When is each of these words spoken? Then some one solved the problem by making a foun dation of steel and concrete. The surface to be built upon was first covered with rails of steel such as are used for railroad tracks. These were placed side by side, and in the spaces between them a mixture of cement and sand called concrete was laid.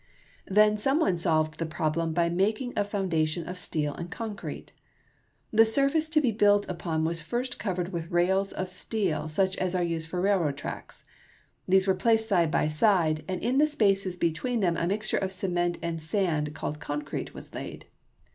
Then 0.47 0.79
some 0.79 0.99
one 0.99 1.15
solved 1.15 1.59
the 1.59 1.65
problem 1.67 2.11
by 2.11 2.27
making 2.27 2.73
a 2.75 2.83
foun 2.83 3.07
dation 3.07 3.47
of 3.47 3.59
steel 3.59 3.93
and 3.93 4.09
concrete. 4.09 4.71
The 5.51 5.63
surface 5.63 6.09
to 6.09 6.19
be 6.19 6.31
built 6.31 6.67
upon 6.67 7.05
was 7.05 7.21
first 7.21 7.59
covered 7.59 7.93
with 7.93 8.09
rails 8.09 8.51
of 8.51 8.67
steel 8.67 9.27
such 9.27 9.55
as 9.57 9.75
are 9.75 9.83
used 9.83 10.07
for 10.07 10.19
railroad 10.19 10.57
tracks. 10.57 11.03
These 11.67 11.85
were 11.85 11.93
placed 11.93 12.27
side 12.29 12.49
by 12.49 12.67
side, 12.67 13.23
and 13.27 13.43
in 13.43 13.59
the 13.59 13.67
spaces 13.67 14.15
between 14.15 14.61
them 14.61 14.75
a 14.75 14.87
mixture 14.87 15.17
of 15.19 15.31
cement 15.31 15.77
and 15.83 16.01
sand 16.01 16.55
called 16.55 16.79
concrete 16.79 17.35
was 17.35 17.53
laid. 17.53 17.85